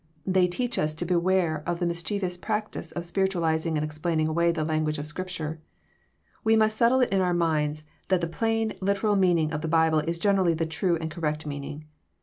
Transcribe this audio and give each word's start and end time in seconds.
They 0.25 0.47
teach 0.47 0.79
us 0.79 0.95
to 0.95 1.05
beware 1.05 1.61
of 1.67 1.79
the 1.79 1.85
mischievous 1.85 2.35
practice 2.35 2.91
of 2.91 3.05
spiritualizing 3.05 3.77
and 3.77 3.85
explaining 3.85 4.27
away 4.27 4.51
the 4.51 4.65
language 4.65 4.97
of 4.97 5.05
Scripture. 5.05 5.61
We 6.43 6.55
must 6.55 6.75
settle 6.75 7.01
it 7.01 7.13
in 7.13 7.21
our 7.21 7.35
minds 7.35 7.83
that 8.07 8.19
the 8.21 8.25
plain, 8.25 8.73
literal 8.81 9.15
meaning 9.15 9.53
of 9.53 9.61
the 9.61 9.67
Bible 9.67 9.99
is 9.99 10.17
generally 10.17 10.55
the 10.55 10.65
true 10.65 10.95
and 10.95 11.11
correct 11.11 11.45
meaning. 11.45 11.85